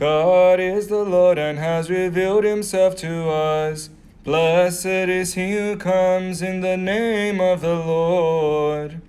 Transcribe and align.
God 0.00 0.60
is 0.60 0.88
the 0.88 1.04
Lord 1.04 1.36
and 1.36 1.58
has 1.58 1.90
revealed 1.90 2.42
himself 2.42 2.96
to 2.96 3.28
us. 3.28 3.90
Blessed 4.24 4.86
is 4.86 5.34
he 5.34 5.52
who 5.52 5.76
comes 5.76 6.40
in 6.40 6.62
the 6.62 6.78
name 6.78 7.38
of 7.38 7.60
the 7.60 7.74
Lord. 7.74 9.02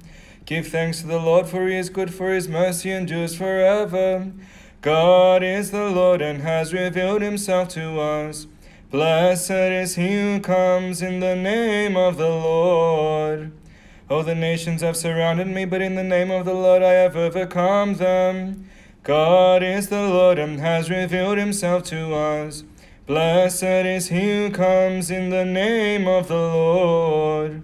Give 0.46 0.68
thanks 0.68 1.00
to 1.00 1.08
the 1.08 1.18
Lord, 1.18 1.48
for 1.48 1.66
he 1.66 1.78
is 1.78 1.90
good, 1.90 2.14
for 2.14 2.34
his 2.34 2.50
mercy 2.50 2.92
endures 2.92 3.34
forever. 3.34 4.34
God 4.82 5.44
is 5.44 5.72
the 5.72 5.90
Lord 5.90 6.22
and 6.22 6.42
has 6.42 6.74
revealed 6.74 7.22
himself 7.22 7.70
to 7.70 8.02
us. 8.02 8.48
Blessed 8.90 9.50
is 9.50 9.96
he 9.96 10.12
who 10.12 10.42
comes 10.42 11.02
in 11.02 11.22
the 11.22 11.38
name 11.38 11.96
of 11.96 12.18
the 12.18 12.28
Lord. 12.28 13.54
Oh, 14.10 14.24
the 14.24 14.36
nations 14.36 14.82
have 14.82 14.98
surrounded 14.98 15.48
me, 15.48 15.64
but 15.64 15.82
in 15.82 15.96
the 15.96 16.04
name 16.04 16.32
of 16.32 16.44
the 16.44 16.54
Lord 16.54 16.84
I 16.84 16.92
have 16.92 17.16
overcome 17.16 17.94
them. 17.94 18.68
God 19.04 19.64
is 19.64 19.90
the 19.90 20.08
Lord 20.08 20.38
and 20.38 20.60
has 20.60 20.92
revealed 20.92 21.40
himself 21.40 21.84
to 21.86 22.14
us. 22.14 22.64
Blessed 23.08 23.64
is 23.64 24.10
he 24.10 24.30
who 24.30 24.52
comes 24.52 25.10
in 25.10 25.32
the 25.32 25.44
name 25.44 26.08
of 26.08 26.28
the 26.28 26.36
Lord. 26.36 27.64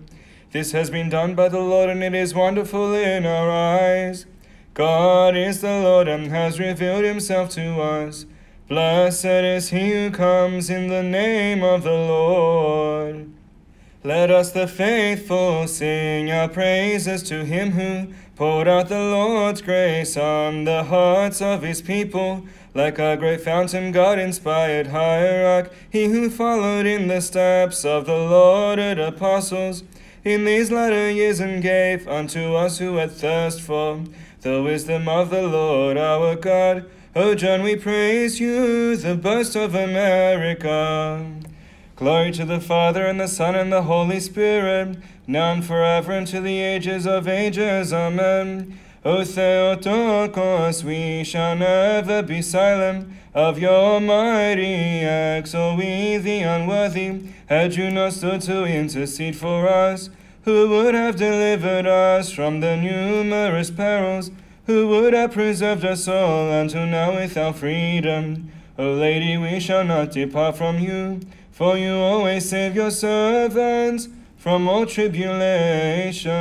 This 0.52 0.72
has 0.72 0.90
been 0.90 1.10
done 1.10 1.36
by 1.36 1.50
the 1.50 1.60
Lord, 1.60 1.92
and 1.92 2.04
it 2.04 2.16
is 2.16 2.34
wonderful 2.34 2.96
in 2.96 3.28
our 3.28 3.52
eyes. 3.52 4.26
God 4.74 5.36
is 5.36 5.62
the 5.62 5.80
Lord 5.80 6.08
and 6.08 6.32
has 6.32 6.60
revealed 6.60 7.04
himself 7.04 7.52
to 7.52 7.82
us. 7.82 8.26
Blessed 8.68 9.26
is 9.26 9.70
he 9.70 9.92
who 9.92 10.10
comes 10.10 10.72
in 10.72 10.88
the 10.88 11.04
name 11.04 11.64
of 11.64 11.84
the 11.84 11.92
Lord. 11.92 13.32
Let 14.04 14.32
us, 14.32 14.52
the 14.52 14.68
faithful, 14.68 15.68
sing 15.68 16.32
our 16.32 16.50
praises 16.50 17.22
to 17.24 17.46
him 17.46 17.72
who 17.72 18.14
poured 18.38 18.68
out 18.68 18.88
the 18.88 19.00
Lord's 19.00 19.64
grace 19.64 20.16
on 20.16 20.66
the 20.66 20.84
hearts 20.84 21.42
of 21.42 21.64
his 21.64 21.82
people. 21.82 22.46
Like 22.76 23.00
a 23.00 23.18
great 23.18 23.42
fountain, 23.42 23.92
God 23.92 24.20
inspired 24.20 24.88
hierarch, 24.88 25.72
he 25.90 26.06
who 26.06 26.30
followed 26.30 26.86
in 26.86 27.08
the 27.08 27.20
steps 27.20 27.84
of 27.84 28.06
the 28.06 28.16
lauded 28.16 29.00
apostles 29.00 29.84
in 30.24 30.46
these 30.46 30.70
latter 30.70 31.10
years 31.10 31.40
and 31.40 31.64
gave 31.64 32.08
unto 32.08 32.54
us 32.54 32.78
who 32.78 32.98
had 32.98 33.12
thirst 33.12 33.60
for 33.60 34.04
the 34.42 34.62
wisdom 34.62 35.10
of 35.10 35.32
the 35.32 35.42
Lord 35.42 35.98
our 35.98 36.36
God. 36.36 36.88
O 37.16 37.34
John, 37.34 37.64
we 37.64 37.76
praise 37.76 38.40
you, 38.40 38.96
the 38.96 39.16
boast 39.16 39.56
of 39.56 39.74
America. 39.74 41.26
Glory 41.98 42.30
to 42.30 42.46
the 42.46 42.60
Father, 42.60 43.08
and 43.08 43.20
the 43.20 43.28
Son, 43.28 43.56
and 43.56 43.74
the 43.74 43.82
Holy 43.82 44.20
Spirit, 44.20 45.00
now 45.26 45.54
and 45.54 45.66
forever, 45.66 46.12
and 46.12 46.28
to 46.28 46.40
the 46.40 46.60
ages 46.60 47.08
of 47.08 47.28
ages. 47.28 47.92
Amen. 47.92 48.78
O 49.04 49.24
Theotokos, 49.24 50.84
we 50.84 51.24
shall 51.24 51.56
never 51.56 52.22
be 52.22 52.40
silent 52.44 53.12
of 53.34 53.58
your 53.58 54.00
mighty 54.00 55.02
acts. 55.02 55.56
O 55.56 55.74
we, 55.74 56.18
the 56.18 56.42
unworthy, 56.42 57.30
had 57.48 57.74
you 57.74 57.90
not 57.90 58.14
stood 58.14 58.42
to 58.42 58.66
intercede 58.66 59.36
for 59.36 59.68
us, 59.68 60.12
who 60.44 60.70
would 60.70 60.94
have 60.94 61.16
delivered 61.16 61.88
us 61.88 62.32
from 62.32 62.60
the 62.60 62.78
numerous 62.78 63.72
perils, 63.72 64.30
who 64.68 64.88
would 64.88 65.14
have 65.14 65.32
preserved 65.32 65.84
us 65.84 66.08
all 66.08 66.52
until 66.52 66.86
now 66.86 67.16
without 67.16 67.56
freedom. 67.56 68.52
O 68.78 68.94
Lady, 68.94 69.36
we 69.36 69.60
shall 69.60 69.84
not 69.84 70.12
depart 70.12 70.56
from 70.56 70.78
you, 70.78 71.22
for 71.58 71.76
you 71.76 71.96
always 71.96 72.48
save 72.48 72.76
your 72.76 72.92
servants 72.92 74.08
from 74.38 74.68
all 74.68 74.86
tribulation. 74.86 76.32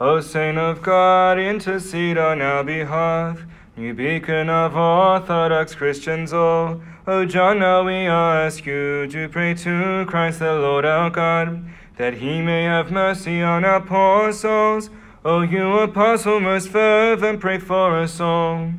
O 0.00 0.20
Saint 0.20 0.58
of 0.58 0.82
God, 0.82 1.38
intercede 1.38 2.18
on 2.18 2.42
our 2.42 2.64
behalf. 2.64 3.42
You 3.76 3.94
beacon 3.94 4.50
of 4.50 4.74
Orthodox 4.74 5.76
Christians 5.76 6.32
all. 6.32 6.80
O 7.06 7.24
John, 7.24 7.60
now 7.60 7.84
we 7.84 8.08
ask 8.08 8.66
you 8.66 9.06
to 9.06 9.28
pray 9.28 9.54
to 9.54 10.04
Christ 10.08 10.40
the 10.40 10.54
Lord 10.54 10.84
our 10.84 11.10
God, 11.10 11.64
that 11.96 12.14
he 12.14 12.42
may 12.42 12.64
have 12.64 12.90
mercy 12.90 13.40
on 13.40 13.64
our 13.64 13.80
poor 13.80 14.32
souls. 14.32 14.90
O 15.28 15.42
you 15.42 15.78
apostle 15.78 16.38
most 16.38 16.68
fervent, 16.68 17.40
pray 17.40 17.58
for 17.58 17.98
us 17.98 18.20
all. 18.20 18.70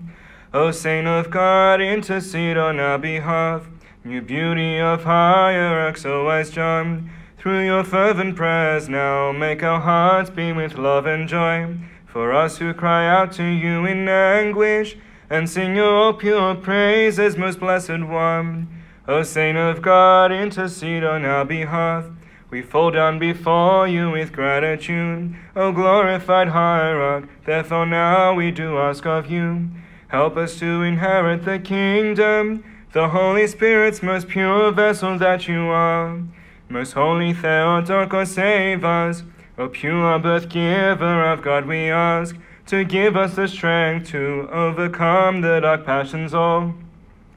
O 0.53 0.71
Saint 0.71 1.05
of 1.05 1.29
God, 1.29 1.81
intercede 1.81 2.55
on 2.57 2.79
our 2.79 2.97
behalf. 2.97 3.67
You 4.05 4.21
beauty 4.21 4.79
of 4.79 5.03
hierarchs, 5.03 6.05
O 6.05 6.23
wise 6.23 6.49
John, 6.49 7.11
through 7.37 7.65
your 7.65 7.83
fervent 7.83 8.37
prayers 8.37 8.87
now 8.87 9.33
make 9.33 9.61
our 9.61 9.81
hearts 9.81 10.29
beam 10.29 10.55
with 10.55 10.77
love 10.77 11.05
and 11.05 11.27
joy. 11.27 11.75
For 12.05 12.31
us 12.31 12.59
who 12.59 12.73
cry 12.73 13.09
out 13.09 13.33
to 13.33 13.43
you 13.43 13.85
in 13.85 14.07
anguish, 14.07 14.95
and 15.29 15.49
sing 15.49 15.75
your 15.75 16.13
pure 16.13 16.55
praises, 16.55 17.35
most 17.35 17.59
blessed 17.59 18.05
one. 18.05 18.69
O 19.05 19.21
Saint 19.21 19.57
of 19.57 19.81
God, 19.81 20.31
intercede 20.31 21.03
on 21.03 21.25
our 21.25 21.43
behalf. 21.43 22.05
We 22.49 22.61
fall 22.61 22.91
down 22.91 23.19
before 23.19 23.89
you 23.89 24.09
with 24.09 24.31
gratitude, 24.31 25.35
O 25.53 25.73
glorified 25.73 26.47
hierarch. 26.47 27.27
Therefore 27.45 27.85
now 27.85 28.33
we 28.33 28.51
do 28.51 28.77
ask 28.77 29.05
of 29.05 29.29
you, 29.29 29.67
help 30.07 30.37
us 30.37 30.57
to 30.59 30.81
inherit 30.81 31.43
the 31.43 31.59
kingdom, 31.59 32.63
the 32.93 33.09
Holy 33.09 33.47
Spirit's 33.47 34.01
most 34.01 34.29
pure 34.29 34.71
vessel 34.71 35.17
that 35.17 35.49
you 35.49 35.67
are. 35.67 36.21
Most 36.69 36.93
holy 36.93 37.33
Theotokos, 37.33 38.31
save 38.31 38.85
us. 38.85 39.23
O 39.57 39.67
pure 39.67 40.17
birth 40.19 40.47
giver 40.47 41.25
of 41.25 41.41
God, 41.41 41.65
we 41.65 41.89
ask 41.89 42.35
to 42.67 42.85
give 42.85 43.17
us 43.17 43.35
the 43.35 43.49
strength 43.49 44.09
to 44.11 44.47
overcome 44.51 45.41
the 45.41 45.59
dark 45.59 45.85
passions 45.85 46.33
all. 46.33 46.75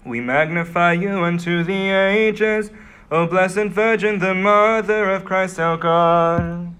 We 0.05 0.21
magnify 0.21 0.93
you 0.93 1.25
unto 1.25 1.65
the 1.65 1.91
ages, 1.91 2.71
O 3.13 3.27
blessed 3.27 3.73
Virgin, 3.75 4.21
the 4.21 4.35
Mother 4.35 5.11
of 5.11 5.25
Christ 5.25 5.59
our 5.59 5.77
God. 5.77 6.73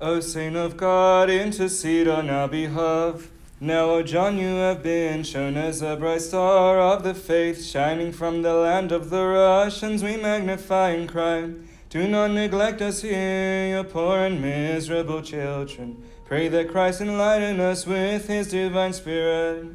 O 0.00 0.18
Saint 0.20 0.56
of 0.56 0.78
God, 0.78 1.28
intercede 1.28 2.08
on 2.08 2.30
our 2.30 2.48
behalf. 2.48 3.28
Now, 3.60 3.90
O 3.90 4.02
John, 4.02 4.38
you 4.38 4.54
have 4.54 4.82
been 4.82 5.22
shown 5.22 5.58
as 5.58 5.82
a 5.82 5.96
bright 5.96 6.22
star 6.22 6.80
of 6.80 7.02
the 7.02 7.12
faith, 7.12 7.62
shining 7.62 8.10
from 8.10 8.40
the 8.40 8.54
land 8.54 8.90
of 8.90 9.10
the 9.10 9.22
Russians. 9.22 10.02
We 10.02 10.16
magnify 10.16 10.92
and 10.92 11.06
cry. 11.06 11.50
Do 11.90 12.08
not 12.08 12.30
neglect 12.30 12.80
us 12.80 13.02
here, 13.02 13.68
your 13.68 13.84
poor 13.84 14.16
and 14.20 14.40
miserable 14.40 15.20
children. 15.20 16.02
Pray 16.24 16.48
that 16.48 16.70
Christ 16.70 17.02
enlighten 17.02 17.60
us 17.60 17.86
with 17.86 18.28
his 18.28 18.48
divine 18.48 18.94
Spirit. 18.94 19.66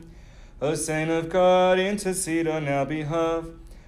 O 0.60 0.74
Saint 0.74 1.12
of 1.12 1.30
God, 1.30 1.78
intercede 1.78 2.48
on 2.48 2.68
our 2.68 2.88
behalf. 2.88 3.46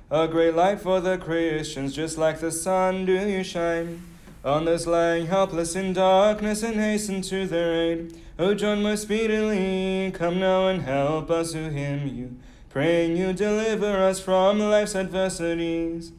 A 0.09 0.25
great 0.25 0.55
light 0.55 0.79
for 0.79 1.01
the 1.01 1.17
Christians, 1.17 1.93
just 1.93 2.17
like 2.17 2.39
the 2.39 2.49
sun 2.49 3.05
do 3.05 3.11
you 3.11 3.43
shine. 3.43 4.03
On 4.41 4.63
those 4.63 4.87
lying 4.87 5.25
helpless 5.25 5.75
in 5.75 5.91
darkness 5.91 6.63
and 6.63 6.75
hasten 6.75 7.21
to 7.23 7.45
their 7.45 7.73
aid. 7.73 8.17
O 8.39 8.53
John, 8.53 8.81
most 8.83 9.01
speedily, 9.01 10.09
come 10.13 10.39
now 10.39 10.69
and 10.69 10.83
help 10.83 11.29
us 11.29 11.51
who 11.51 11.67
hymn 11.67 12.07
you. 12.07 12.37
Praying 12.69 13.17
you 13.17 13.33
deliver 13.33 14.01
us 14.01 14.21
from 14.21 14.59
life's 14.59 14.95
adversities. 14.95 16.13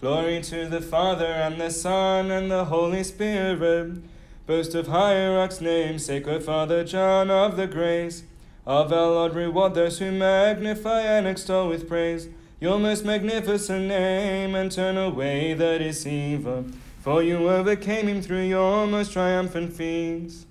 Glory 0.00 0.40
to 0.42 0.68
the 0.68 0.80
Father, 0.80 1.26
and 1.26 1.60
the 1.60 1.70
Son, 1.70 2.30
and 2.30 2.48
the 2.48 2.66
Holy 2.66 3.02
Spirit. 3.02 4.04
Boast 4.46 4.72
of 4.76 4.86
hierarch's 4.86 5.60
name, 5.60 5.98
sacred 5.98 6.44
Father 6.44 6.84
John 6.84 7.32
of 7.32 7.56
the 7.56 7.66
grace. 7.66 8.22
Of 8.64 8.92
our 8.92 9.10
Lord, 9.10 9.34
reward 9.34 9.74
those 9.74 9.98
who 9.98 10.12
magnify 10.12 11.00
and 11.00 11.26
extol 11.26 11.68
with 11.68 11.88
praise 11.88 12.28
your 12.60 12.78
most 12.78 13.04
magnificent 13.04 13.88
name, 13.88 14.54
and 14.54 14.72
turn 14.72 14.96
away 14.96 15.52
the 15.54 15.78
deceiver. 15.78 16.64
For 17.00 17.22
you 17.22 17.48
overcame 17.48 18.08
him 18.08 18.22
through 18.22 18.44
your 18.44 18.86
most 18.86 19.12
triumphant 19.12 19.72
feats. 19.72 20.46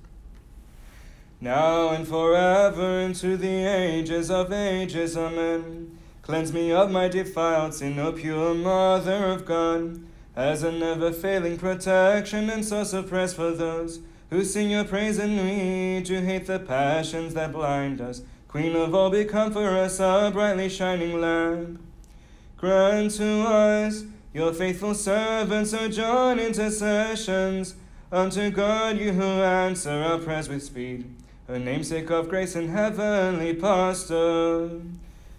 Now 1.42 1.90
and 1.90 2.08
forever 2.08 3.02
into 3.02 3.38
the 3.38 3.66
ages 3.66 4.32
of 4.32 4.54
ages, 4.54 5.18
Amen. 5.18 5.98
Cleanse 6.22 6.54
me 6.54 6.72
of 6.72 6.90
my 6.90 7.08
defiled 7.08 7.74
sin, 7.74 8.00
O 8.00 8.12
pure 8.12 8.54
Mother 8.54 9.26
of 9.26 9.46
God, 9.46 10.00
as 10.36 10.64
a 10.64 10.72
never 10.72 11.12
failing 11.12 11.58
protection 11.58 12.50
and 12.50 12.64
source 12.64 12.94
of 12.94 13.10
praise 13.10 13.34
for 13.34 13.52
those 13.52 14.00
who 14.30 14.44
sing 14.44 14.72
your 14.72 14.84
praise 14.84 15.20
and 15.20 15.38
we 15.38 16.02
to 16.04 16.22
hate 16.26 16.48
the 16.48 16.60
passions 16.60 17.34
that 17.34 17.52
blind 17.52 18.02
us. 18.02 18.22
Queen 18.48 18.76
of 18.76 18.96
all, 18.96 19.10
become 19.10 19.52
for 19.52 19.68
us 19.68 20.00
a 20.00 20.32
brightly 20.34 20.70
shining 20.70 21.20
lamp. 21.20 21.80
Grant 22.58 23.12
to 23.12 23.42
us, 23.42 24.06
your 24.34 24.54
faithful 24.54 24.94
servants, 24.94 25.74
O 25.74 25.90
John, 25.90 26.40
intercessions. 26.40 27.76
Unto 28.12 28.50
God, 28.50 28.98
you 28.98 29.12
who 29.12 29.24
answer 29.24 29.92
our 29.92 30.20
prayers 30.20 30.48
with 30.48 30.64
speed, 30.64 31.14
a 31.50 31.60
namesake 31.60 32.10
of 32.10 32.30
grace 32.30 32.56
and 32.56 32.70
heavenly 32.70 33.54
pastor. 33.56 34.80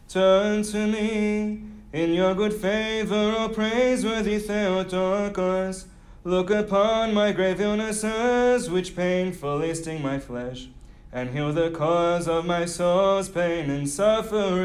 Turn 0.08 0.62
to 0.64 0.86
me 0.86 1.62
in 1.92 2.12
your 2.12 2.34
good 2.34 2.52
favor, 2.52 3.34
O 3.38 3.48
praiseworthy 3.48 4.38
Theotokos. 4.38 5.86
Look 6.22 6.50
upon 6.50 7.14
my 7.14 7.32
grave 7.32 7.62
illnesses, 7.62 8.68
which 8.68 8.94
painfully 8.94 9.74
sting 9.74 10.02
my 10.02 10.18
flesh, 10.18 10.68
and 11.12 11.30
heal 11.30 11.54
the 11.54 11.70
cause 11.70 12.28
of 12.28 12.44
my 12.44 12.66
soul's 12.66 13.30
pain 13.30 13.70
and 13.70 13.88
suffering. 13.88 14.56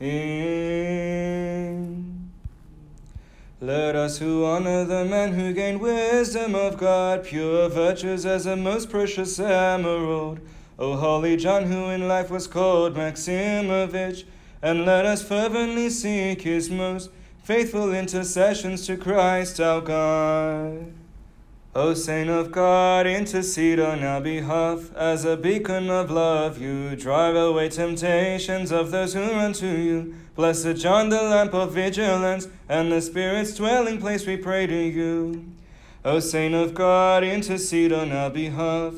Let 0.00 0.06
us 3.96 4.18
who 4.18 4.44
honor 4.44 4.84
the 4.84 5.04
man 5.04 5.32
who 5.32 5.52
gained 5.52 5.80
wisdom 5.80 6.54
of 6.54 6.78
God, 6.78 7.24
pure 7.24 7.68
virtues 7.68 8.24
as 8.24 8.46
a 8.46 8.54
most 8.54 8.90
precious 8.90 9.40
emerald. 9.40 10.38
O 10.78 10.96
holy 10.96 11.36
John, 11.36 11.64
who 11.64 11.86
in 11.86 12.06
life 12.06 12.30
was 12.30 12.46
called 12.46 12.94
Maximovich, 12.94 14.22
and 14.62 14.86
let 14.86 15.04
us 15.04 15.22
fervently 15.22 15.90
seek 15.90 16.42
his 16.42 16.70
most 16.70 17.10
faithful 17.42 17.92
intercessions 17.92 18.86
to 18.86 18.96
Christ 18.96 19.58
our 19.58 19.80
God. 19.80 20.92
O 21.74 21.92
Saint 21.92 22.30
of 22.30 22.50
God, 22.50 23.06
intercede 23.06 23.78
on 23.78 24.02
our 24.02 24.22
behalf. 24.22 24.90
As 24.96 25.26
a 25.26 25.36
beacon 25.36 25.90
of 25.90 26.10
love, 26.10 26.58
you 26.58 26.96
drive 26.96 27.36
away 27.36 27.68
temptations 27.68 28.72
of 28.72 28.90
those 28.90 29.12
who 29.12 29.20
run 29.20 29.52
to 29.54 29.66
you. 29.66 30.14
Blessed 30.34 30.76
John, 30.76 31.10
the 31.10 31.22
lamp 31.22 31.52
of 31.52 31.74
vigilance, 31.74 32.48
and 32.70 32.90
the 32.90 33.02
Spirit's 33.02 33.54
dwelling 33.54 34.00
place, 34.00 34.26
we 34.26 34.38
pray 34.38 34.66
to 34.66 34.74
you. 34.74 35.44
O 36.06 36.20
Saint 36.20 36.54
of 36.54 36.72
God, 36.72 37.22
intercede 37.22 37.92
on 37.92 38.12
our 38.12 38.30
behalf. 38.30 38.94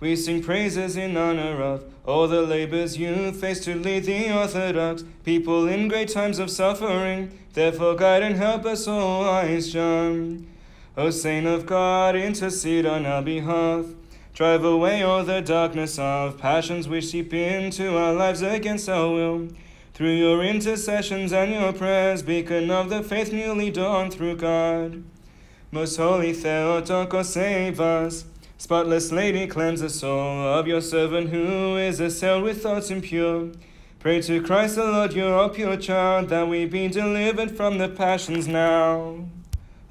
We 0.00 0.16
sing 0.16 0.42
praises 0.42 0.96
in 0.96 1.16
honor 1.16 1.62
of 1.62 1.84
all 2.06 2.26
the 2.26 2.42
labors 2.42 2.96
you 2.96 3.32
face 3.32 3.62
to 3.64 3.74
lead 3.74 4.04
the 4.04 4.34
Orthodox 4.34 5.04
people 5.24 5.68
in 5.68 5.88
great 5.88 6.08
times 6.08 6.38
of 6.38 6.50
suffering. 6.50 7.38
Therefore, 7.52 7.96
guide 7.96 8.22
and 8.22 8.36
help 8.36 8.64
us, 8.64 8.88
O 8.88 9.20
wise 9.20 9.70
John. 9.70 10.46
O 10.96 11.10
Saint 11.10 11.44
of 11.44 11.66
God, 11.66 12.14
intercede 12.14 12.86
on 12.86 13.04
our 13.04 13.20
behalf. 13.20 13.86
Drive 14.32 14.64
away 14.64 15.02
all 15.02 15.24
the 15.24 15.40
darkness 15.40 15.98
of 15.98 16.38
passions 16.38 16.86
which 16.86 17.06
seep 17.06 17.34
into 17.34 17.96
our 17.96 18.12
lives 18.12 18.42
against 18.42 18.88
our 18.88 19.10
will. 19.10 19.48
Through 19.92 20.12
your 20.12 20.44
intercessions 20.44 21.32
and 21.32 21.52
your 21.52 21.72
prayers, 21.72 22.22
beacon 22.22 22.70
of 22.70 22.90
the 22.90 23.02
faith 23.02 23.32
newly 23.32 23.72
dawned 23.72 24.14
through 24.14 24.36
God. 24.36 25.02
Most 25.72 25.96
holy 25.96 26.32
Theotokos, 26.32 27.32
save 27.32 27.80
us. 27.80 28.26
Spotless 28.56 29.10
Lady, 29.10 29.48
cleanse 29.48 29.80
the 29.80 29.90
soul 29.90 30.46
of 30.46 30.68
your 30.68 30.80
servant 30.80 31.30
who 31.30 31.76
is 31.76 31.98
assailed 31.98 32.44
with 32.44 32.62
thoughts 32.62 32.90
impure. 32.90 33.50
Pray 33.98 34.22
to 34.22 34.40
Christ 34.40 34.76
the 34.76 34.84
Lord, 34.84 35.12
your 35.12 35.48
pure 35.48 35.76
child, 35.76 36.28
that 36.28 36.46
we 36.46 36.66
be 36.66 36.86
delivered 36.86 37.56
from 37.56 37.78
the 37.78 37.88
passions 37.88 38.46
now. 38.46 39.26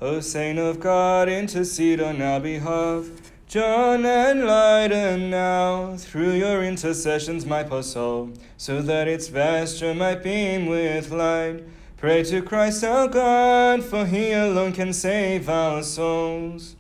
O 0.03 0.19
Saint 0.19 0.59
of 0.59 0.81
God, 0.81 1.29
intercede 1.29 2.01
on 2.01 2.21
our 2.21 2.41
behalf. 2.41 3.05
John, 3.47 4.05
enlighten 4.05 5.29
now 5.29 5.95
through 5.95 6.33
your 6.33 6.61
intercessions 6.61 7.45
my 7.45 7.63
poor 7.63 7.83
soul, 7.83 8.33
so 8.57 8.81
that 8.81 9.07
its 9.07 9.29
vesture 9.29 9.94
might 9.94 10.21
beam 10.21 10.65
with 10.65 11.09
light. 11.09 11.63
Pray 11.95 12.21
to 12.23 12.41
Christ 12.41 12.83
our 12.83 13.07
God, 13.07 13.81
for 13.81 14.05
he 14.05 14.33
alone 14.33 14.73
can 14.73 14.91
save 14.91 15.47
our 15.47 15.81
souls. 15.81 16.75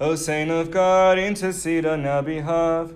O 0.00 0.14
Saint 0.14 0.50
of 0.50 0.70
God, 0.70 1.18
intercede 1.18 1.84
on 1.84 2.06
our 2.06 2.22
behalf. 2.22 2.90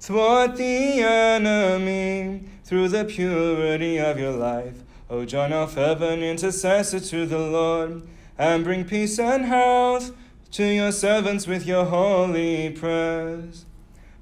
Thwart 0.00 0.56
the 0.56 1.02
enemy 1.04 2.48
through 2.64 2.88
the 2.88 3.04
purity 3.04 3.96
of 3.96 4.18
your 4.18 4.32
life. 4.32 4.82
O 5.08 5.24
John, 5.24 5.52
our 5.52 5.68
fervent 5.68 6.20
intercessor 6.20 6.98
to 6.98 7.26
the 7.26 7.38
Lord 7.38 8.02
and 8.40 8.64
bring 8.64 8.86
peace 8.86 9.18
and 9.18 9.44
health 9.44 10.12
to 10.50 10.64
your 10.64 10.92
servants 10.92 11.46
with 11.46 11.66
your 11.66 11.84
holy 11.84 12.70
prayers. 12.70 13.66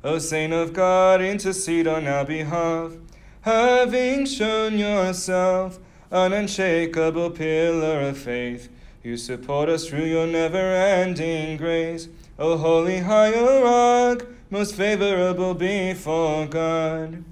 O 0.02 0.18
Saint 0.18 0.52
of 0.52 0.72
God, 0.72 1.22
intercede 1.22 1.86
on 1.86 2.08
our 2.08 2.24
behalf, 2.24 2.94
having 3.42 4.26
shown 4.26 4.76
yourself 4.76 5.78
an 6.10 6.32
unshakable 6.32 7.30
pillar 7.30 8.00
of 8.00 8.18
faith. 8.18 8.68
You 9.04 9.16
support 9.16 9.68
us 9.68 9.88
through 9.88 10.06
your 10.06 10.26
never-ending 10.26 11.56
grace. 11.56 12.08
O 12.40 12.56
holy 12.56 12.98
hierarch, 12.98 14.26
most 14.50 14.74
favorable 14.74 15.54
before 15.54 16.46
God. 16.46 17.22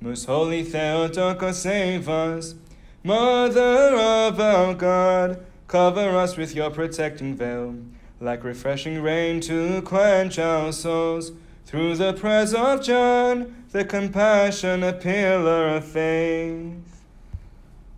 Most 0.00 0.26
holy 0.26 0.62
Theotokos, 0.62 1.58
save 1.58 2.08
us. 2.08 2.54
Mother 3.02 3.96
of 3.96 4.38
our 4.38 4.74
God, 4.74 5.44
Cover 5.68 6.16
us 6.16 6.36
with 6.36 6.54
your 6.54 6.70
protecting 6.70 7.34
veil, 7.34 7.74
like 8.20 8.44
refreshing 8.44 9.02
rain 9.02 9.40
to 9.40 9.82
quench 9.82 10.38
our 10.38 10.72
souls. 10.72 11.32
Through 11.64 11.96
the 11.96 12.12
prayers 12.12 12.54
of 12.54 12.84
John, 12.84 13.64
the 13.72 13.84
compassionate 13.84 15.00
pillar 15.00 15.68
of 15.68 15.84
faith. 15.84 17.02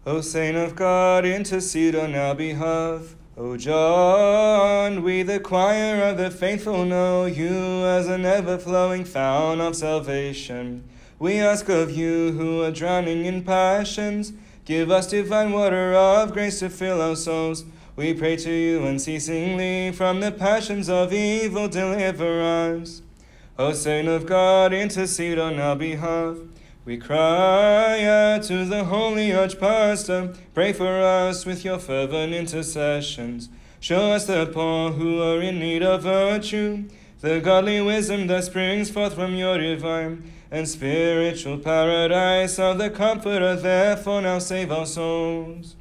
O 0.06 0.22
Saint 0.22 0.56
of 0.56 0.74
God, 0.74 1.26
intercede 1.26 1.94
on 1.94 2.14
our 2.14 2.34
behalf. 2.34 3.14
O 3.36 3.58
John, 3.58 5.02
we 5.02 5.22
the 5.22 5.38
choir 5.38 6.02
of 6.02 6.16
the 6.16 6.30
faithful 6.30 6.86
know 6.86 7.26
you 7.26 7.84
as 7.84 8.08
an 8.08 8.24
ever-flowing 8.24 9.04
fountain 9.04 9.60
of 9.60 9.76
salvation. 9.76 10.88
We 11.18 11.38
ask 11.38 11.68
of 11.68 11.90
you 11.90 12.32
who 12.32 12.62
are 12.62 12.70
drowning 12.70 13.26
in 13.26 13.44
passions, 13.44 14.32
Give 14.68 14.90
us 14.90 15.06
divine 15.06 15.52
water 15.52 15.94
of 15.94 16.34
grace 16.34 16.58
to 16.58 16.68
fill 16.68 17.00
our 17.00 17.16
souls. 17.16 17.64
We 17.96 18.12
pray 18.12 18.36
to 18.36 18.50
you 18.50 18.84
unceasingly 18.84 19.92
from 19.92 20.20
the 20.20 20.30
passions 20.30 20.90
of 20.90 21.10
evil, 21.10 21.68
deliver 21.68 22.42
us. 22.42 23.00
O 23.58 23.72
Saint 23.72 24.08
of 24.08 24.26
God, 24.26 24.74
intercede 24.74 25.38
on 25.38 25.58
our 25.58 25.74
behalf. 25.74 26.36
We 26.84 26.98
cry 26.98 28.04
out 28.04 28.42
to 28.42 28.66
the 28.66 28.84
holy 28.84 29.30
Archpastor, 29.30 30.36
pray 30.52 30.74
for 30.74 31.00
us 31.00 31.46
with 31.46 31.64
your 31.64 31.78
fervent 31.78 32.34
intercessions. 32.34 33.48
Show 33.80 34.12
us 34.12 34.26
the 34.26 34.44
poor 34.52 34.92
who 34.92 35.22
are 35.22 35.40
in 35.40 35.60
need 35.60 35.82
of 35.82 36.02
virtue, 36.02 36.84
the 37.22 37.40
godly 37.40 37.80
wisdom 37.80 38.26
that 38.26 38.44
springs 38.44 38.90
forth 38.90 39.14
from 39.14 39.34
your 39.34 39.56
divine 39.56 40.30
and 40.50 40.68
spiritual 40.68 41.58
paradise 41.58 42.58
of 42.58 42.78
the 42.78 42.90
Comforter, 42.90 43.54
therefore 43.56 44.22
now 44.22 44.38
save 44.38 44.72
our 44.72 44.86
souls. 44.86 45.76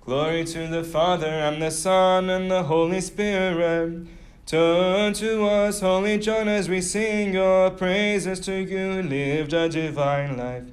Glory 0.00 0.44
to 0.44 0.66
the 0.66 0.82
Father, 0.82 1.26
and 1.26 1.60
the 1.60 1.70
Son, 1.70 2.30
and 2.30 2.50
the 2.50 2.62
Holy 2.62 3.00
Spirit. 3.00 4.06
Turn 4.46 5.12
to 5.14 5.44
us, 5.46 5.80
Holy 5.80 6.18
John, 6.18 6.48
as 6.48 6.68
we 6.68 6.80
sing 6.80 7.34
your 7.34 7.70
praises 7.70 8.40
to 8.40 8.62
you, 8.62 9.02
lived 9.02 9.52
a 9.52 9.68
divine 9.68 10.36
life 10.36 10.64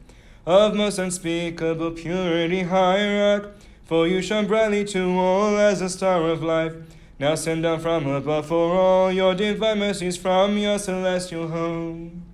of 0.45 0.73
most 0.73 0.97
unspeakable 0.97 1.91
purity, 1.91 2.63
hierarch. 2.63 3.53
For 3.83 4.07
you 4.07 4.21
shone 4.21 4.47
brightly 4.47 4.83
to 4.85 5.17
all 5.17 5.57
as 5.57 5.81
a 5.81 5.89
star 5.89 6.23
of 6.29 6.41
life. 6.41 6.73
Now 7.19 7.35
send 7.35 7.63
down 7.63 7.79
from 7.79 8.07
above 8.07 8.47
for 8.47 8.75
all 8.75 9.11
your 9.11 9.33
divine 9.35 9.79
mercies 9.79 10.17
from 10.17 10.57
your 10.57 10.77
celestial 10.77 11.47
home 11.49 12.26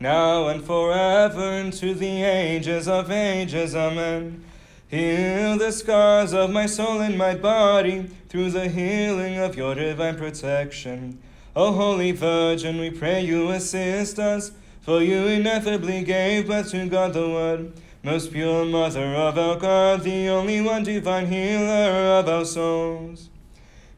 now 0.00 0.48
and 0.48 0.64
forever 0.64 1.52
into 1.52 1.94
the 1.94 2.22
ages 2.22 2.86
of 2.86 3.10
ages. 3.10 3.74
Amen. 3.74 4.44
Heal 4.88 5.58
the 5.58 5.72
scars 5.72 6.32
of 6.32 6.50
my 6.50 6.66
soul 6.66 7.00
and 7.00 7.18
my 7.18 7.34
body 7.34 8.08
through 8.28 8.50
the 8.52 8.68
healing 8.68 9.38
of 9.38 9.56
your 9.56 9.74
divine 9.74 10.16
protection. 10.16 11.20
O 11.54 11.72
Holy 11.72 12.12
Virgin, 12.12 12.78
we 12.78 12.90
pray 12.90 13.24
you 13.24 13.50
assist 13.50 14.18
us, 14.18 14.52
for 14.80 15.02
you 15.02 15.26
ineffably 15.26 16.04
gave 16.04 16.46
birth 16.46 16.70
to 16.70 16.88
God 16.88 17.12
the 17.12 17.28
Word, 17.28 17.72
most 18.02 18.32
pure 18.32 18.64
Mother 18.64 19.14
of 19.14 19.36
our 19.36 19.56
God, 19.56 20.02
the 20.02 20.28
only 20.28 20.60
one 20.60 20.84
divine 20.84 21.26
healer 21.26 22.18
of 22.20 22.28
our 22.28 22.44
souls. 22.44 23.28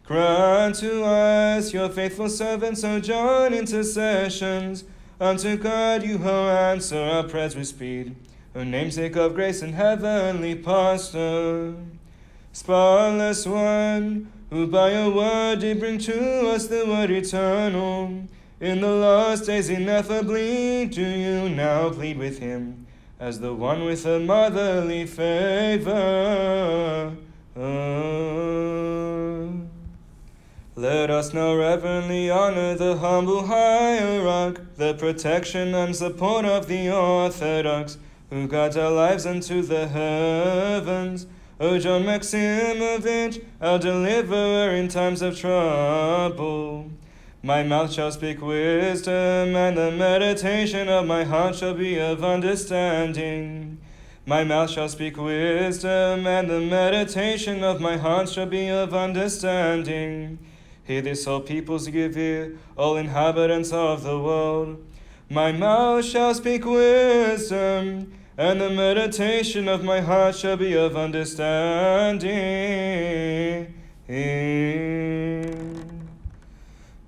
Grant 0.05 0.75
to 0.77 1.05
us, 1.05 1.73
your 1.73 1.89
faithful 1.89 2.29
servants, 2.29 2.83
O 2.83 2.99
John, 2.99 3.55
intercessions 3.55 4.85
Unto 5.21 5.57
God 5.59 6.03
you 6.03 6.17
ho 6.17 6.49
answer 6.49 6.99
our 6.99 7.25
prayers 7.25 7.55
with 7.55 7.67
speed. 7.67 8.17
O 8.55 8.65
namesake 8.65 9.17
of 9.17 9.35
grace 9.35 9.61
and 9.61 9.75
heavenly 9.75 10.55
pastor. 10.55 11.75
Spotless 12.53 13.47
one, 13.47 14.33
who 14.49 14.67
by 14.67 14.93
your 14.93 15.11
word 15.11 15.61
did 15.61 15.79
bring 15.79 15.99
to 15.99 16.49
us 16.49 16.69
the 16.69 16.87
word 16.87 17.11
eternal. 17.11 18.25
In 18.61 18.81
the 18.81 18.89
last 18.89 19.45
days 19.45 19.69
ineffably 19.69 20.87
do 20.87 21.03
you 21.03 21.51
now 21.51 21.91
plead 21.91 22.17
with 22.17 22.39
him, 22.39 22.87
as 23.19 23.41
the 23.41 23.53
one 23.53 23.85
with 23.85 24.07
a 24.07 24.21
motherly 24.21 25.05
favor. 25.05 25.95
Oh. 27.57 29.40
Let 30.77 31.11
us 31.11 31.35
now 31.35 31.57
reverently 31.57 32.31
honor 32.31 32.77
the 32.77 32.97
humble 32.97 33.47
hierarch, 33.47 34.61
the 34.77 34.95
protection 34.95 35.75
and 35.75 35.97
support 35.97 36.45
of 36.45 36.69
the 36.69 36.89
Orthodox, 36.93 37.99
who 38.31 38.47
guides 38.47 38.77
our 38.77 38.93
lives 38.93 39.27
unto 39.27 39.63
the 39.63 39.89
heavens. 39.89 41.27
O 41.59 41.77
John 41.81 42.05
Maximovich, 42.05 43.45
our 43.61 43.81
deliverer 43.81 44.71
in 44.71 44.87
times 44.87 45.23
of 45.23 45.37
trouble. 45.37 46.89
My 47.43 47.65
mouth 47.65 47.93
shall 47.93 48.13
speak 48.13 48.41
wisdom, 48.41 49.57
and 49.57 49.77
the 49.77 49.91
meditation 49.91 50.89
of 50.89 51.05
my 51.05 51.25
heart 51.25 51.57
shall 51.57 51.75
be 51.75 51.99
of 51.99 52.23
understanding. 52.23 53.79
My 54.25 54.45
mouth 54.45 54.71
shall 54.71 54.89
speak 54.89 55.17
wisdom, 55.17 56.29
and 56.29 56.49
the 56.49 56.61
meditation 56.61 57.65
of 57.65 57.81
my 57.81 57.97
heart 57.97 58.29
shall 58.29 58.47
be 58.47 58.69
of 58.71 58.95
understanding. 58.95 60.39
Hear 60.91 61.03
this, 61.03 61.25
all 61.25 61.41
peoples, 61.41 61.87
give 61.87 62.17
ear, 62.17 62.59
all 62.77 62.97
inhabitants 62.97 63.71
of 63.71 64.03
the 64.03 64.19
world. 64.19 64.85
My 65.29 65.53
mouth 65.53 66.05
shall 66.05 66.35
speak 66.35 66.65
wisdom, 66.65 68.13
and 68.37 68.61
the 68.61 68.71
meditation 68.71 69.69
of 69.69 69.85
my 69.85 70.01
heart 70.01 70.35
shall 70.35 70.57
be 70.57 70.77
of 70.77 70.97
understanding. 70.97 73.73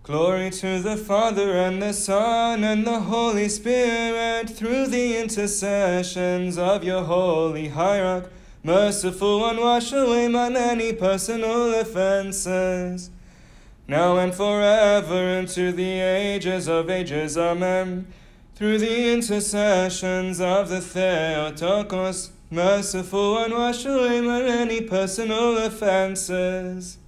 Glory 0.04 0.50
to 0.50 0.80
the 0.80 0.96
Father 0.96 1.56
and 1.56 1.82
the 1.82 1.92
Son 1.92 2.62
and 2.62 2.86
the 2.86 3.00
Holy 3.00 3.48
Spirit 3.48 4.48
through 4.48 4.86
the 4.86 5.20
intercessions 5.20 6.56
of 6.56 6.84
your 6.84 7.02
holy 7.02 7.66
hierarch. 7.66 8.30
Merciful 8.62 9.40
one, 9.40 9.56
wash 9.56 9.92
away 9.92 10.28
my 10.28 10.50
many 10.50 10.92
personal 10.92 11.74
offenses. 11.74 13.10
Now 13.86 14.18
and 14.18 14.34
forever 14.34 15.38
into 15.38 15.72
the 15.72 16.00
ages 16.00 16.68
of 16.68 16.88
ages. 16.88 17.36
Amen 17.36 18.06
through 18.62 18.78
the 18.78 19.12
intercessions 19.12 20.40
of 20.40 20.68
the 20.68 20.80
Theotokos, 20.80 22.30
merciful 22.48 23.32
one, 23.34 23.50
wash 23.50 23.84
away 23.84 24.20
my 24.20 24.42
any 24.42 24.82
personal 24.82 25.56
offenses. 25.56 26.98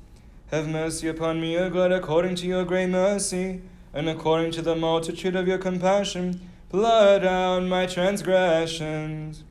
Have 0.50 0.68
mercy 0.68 1.06
upon 1.06 1.40
me, 1.40 1.56
O 1.56 1.70
God, 1.70 1.92
according 1.92 2.34
to 2.36 2.46
your 2.46 2.64
great 2.64 2.88
mercy, 2.88 3.60
and 3.92 4.08
according 4.08 4.50
to 4.52 4.62
the 4.62 4.74
multitude 4.74 5.36
of 5.36 5.46
your 5.46 5.58
compassion, 5.58 6.40
blot 6.70 7.24
out 7.24 7.62
my 7.62 7.86
transgressions. 7.86 9.44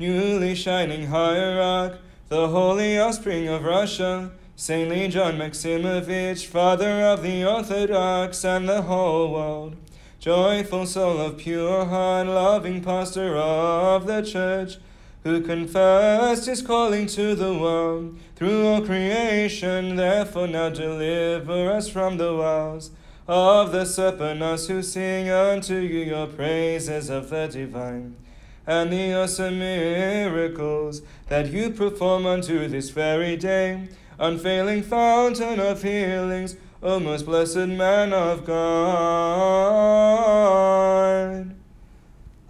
Newly 0.00 0.56
shining 0.56 1.06
hierarch, 1.06 2.00
the 2.30 2.48
holy 2.48 2.98
offspring 2.98 3.46
of 3.46 3.62
Russia, 3.62 4.32
saintly 4.62 5.08
John 5.08 5.38
Maximovich, 5.38 6.46
father 6.46 7.00
of 7.00 7.24
the 7.24 7.44
Orthodox 7.44 8.44
and 8.44 8.68
the 8.68 8.82
whole 8.82 9.32
world. 9.32 9.74
Joyful 10.20 10.86
soul 10.86 11.18
of 11.18 11.38
pure 11.38 11.84
heart, 11.84 12.28
loving 12.28 12.80
pastor 12.80 13.36
of 13.36 14.06
the 14.06 14.22
church, 14.22 14.76
who 15.24 15.40
confessed 15.40 16.46
his 16.46 16.62
calling 16.62 17.08
to 17.08 17.34
the 17.34 17.52
world. 17.52 18.16
Through 18.36 18.64
all 18.68 18.82
creation, 18.82 19.96
therefore 19.96 20.46
now 20.46 20.68
deliver 20.68 21.72
us 21.72 21.88
from 21.88 22.18
the 22.18 22.32
wiles 22.32 22.92
of 23.26 23.72
the 23.72 23.84
serpent, 23.84 24.44
us 24.44 24.68
who 24.68 24.80
sing 24.80 25.28
unto 25.28 25.74
you 25.74 26.04
your 26.04 26.28
praises 26.28 27.10
of 27.10 27.30
the 27.30 27.48
divine, 27.48 28.14
and 28.66 28.92
the 28.92 29.14
awesome 29.14 29.58
miracles 29.58 31.02
that 31.28 31.50
you 31.50 31.70
perform 31.70 32.26
unto 32.26 32.68
this 32.68 32.90
very 32.90 33.36
day, 33.36 33.88
unfailing 34.18 34.82
fountain 34.82 35.58
of 35.60 35.82
healings, 35.82 36.56
O 36.82 36.98
most 37.00 37.26
blessed 37.26 37.68
man 37.68 38.12
of 38.12 38.44
God. 38.44 38.62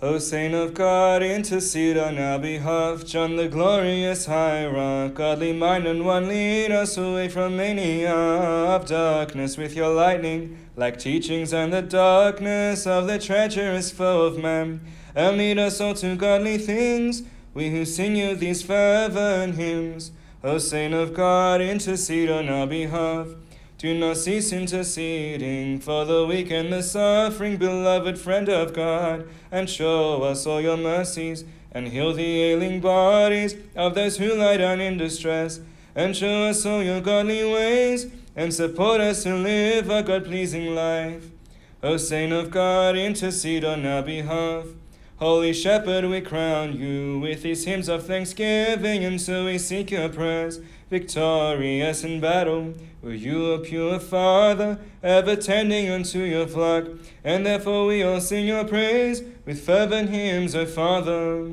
O 0.04 0.19
Saint 0.19 0.52
of 0.52 0.75
God, 0.75 1.23
intercede 1.23 1.97
on 1.97 2.19
our 2.19 2.37
behalf. 2.38 3.04
John 3.07 3.37
the 3.37 3.47
glorious 3.47 4.26
hierarch, 4.26 5.14
godly 5.14 5.52
mind 5.52 5.87
and 5.87 6.04
one, 6.04 6.26
lead 6.26 6.73
us 6.73 6.97
away 6.97 7.28
from 7.28 7.57
mania 7.57 8.12
of 8.12 8.87
darkness 8.87 9.57
with 9.57 9.76
your 9.76 9.95
lightning, 9.95 10.59
like 10.75 10.99
teachings 10.99 11.54
and 11.54 11.73
the 11.73 11.83
darkness 11.83 12.85
of 12.85 13.07
the 13.07 13.21
treacherous 13.21 13.92
foe 13.92 14.23
of 14.23 14.37
man, 14.38 14.81
and 15.14 15.37
lead 15.37 15.59
us 15.59 15.81
all 15.81 15.95
to 15.95 16.16
godly 16.16 16.59
things, 16.59 17.23
we 17.54 17.71
who 17.71 17.85
sing 17.85 18.16
you 18.16 18.35
these 18.35 18.62
fervent 18.62 19.57
hymns. 19.57 20.12
O 20.45 20.59
Saint 20.59 20.95
of 20.95 21.14
God, 21.14 21.61
intercede 21.61 22.31
on 22.31 22.49
our 22.49 22.66
behalf. 22.66 23.28
Do 23.78 23.99
not 23.99 24.16
cease 24.16 24.52
interceding 24.52 25.81
for 25.81 26.04
the 26.04 26.25
weak 26.25 26.50
and 26.50 26.73
the 26.73 26.83
suffering, 26.83 27.57
beloved 27.57 28.19
friend 28.19 28.49
of 28.49 28.73
God, 28.73 29.28
and 29.50 29.69
show 29.69 30.23
us 30.23 30.47
all 30.47 30.61
your 30.61 30.76
mercies, 30.76 31.45
and 31.73 31.88
heal 31.88 32.12
the 32.12 32.42
ailing 32.42 32.81
bodies 32.81 33.57
of 33.76 33.95
those 33.95 34.19
who 34.19 34.35
lie 34.35 34.57
down 34.57 34.81
in 34.81 34.99
distress, 34.99 35.61
and 35.95 36.16
show 36.16 36.45
us 36.45 36.64
all 36.64 36.83
your 36.83 37.00
godly 37.00 37.45
ways, 37.45 38.07
and 38.35 38.54
support 38.54 39.00
us 39.00 39.25
to 39.25 39.35
live 39.35 39.90
a 39.90 40.02
God 40.02 40.25
pleasing 40.25 40.75
life. 40.75 41.31
O 41.83 41.97
Saint 41.97 42.33
of 42.33 42.50
God, 42.50 42.97
intercede 42.97 43.64
on 43.64 43.85
our 43.85 44.02
behalf. 44.02 44.66
Holy 45.22 45.52
Shepherd, 45.52 46.06
we 46.06 46.20
crown 46.20 46.76
you 46.76 47.20
with 47.20 47.42
these 47.42 47.64
hymns 47.64 47.88
of 47.88 48.04
thanksgiving, 48.04 49.04
and 49.04 49.20
so 49.20 49.44
we 49.44 49.56
seek 49.56 49.92
your 49.92 50.08
praise. 50.08 50.58
victorious 50.90 52.02
in 52.02 52.20
battle. 52.20 52.74
Were 53.02 53.14
you 53.14 53.52
a 53.52 53.60
pure 53.60 54.00
Father, 54.00 54.80
ever 55.00 55.36
tending 55.36 55.88
unto 55.88 56.18
your 56.18 56.48
flock? 56.48 56.88
And 57.22 57.46
therefore 57.46 57.86
we 57.86 58.02
all 58.02 58.20
sing 58.20 58.48
your 58.48 58.64
praise 58.64 59.22
with 59.46 59.64
fervent 59.64 60.10
hymns, 60.10 60.56
O 60.56 60.66
Father. 60.66 61.52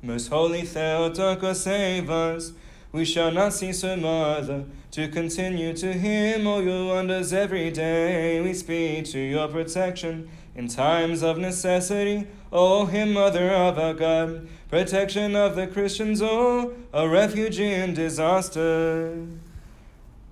Most 0.00 0.28
holy 0.28 0.62
Theotokos, 0.62 1.60
save 1.60 2.08
us. 2.08 2.54
We 2.92 3.04
shall 3.04 3.30
not 3.30 3.52
cease, 3.52 3.84
O 3.84 3.94
Mother, 3.94 4.64
to 4.92 5.08
continue 5.08 5.72
to 5.74 5.92
hymn 5.92 6.46
all 6.46 6.62
your 6.62 6.94
wonders 6.94 7.32
every 7.32 7.70
day. 7.70 8.40
We 8.40 8.54
speak 8.54 9.04
to 9.06 9.18
your 9.18 9.48
protection 9.48 10.28
in 10.54 10.68
times 10.68 11.22
of 11.22 11.38
necessity. 11.38 12.26
O 12.52 12.86
him, 12.86 13.12
Mother 13.12 13.50
of 13.50 13.78
our 13.78 13.94
God 13.94 14.48
protection 14.70 15.34
of 15.34 15.56
the 15.56 15.66
Christians, 15.66 16.22
oh, 16.22 16.72
a 16.92 17.08
refuge 17.08 17.58
in 17.58 17.92
disaster. 17.92 19.26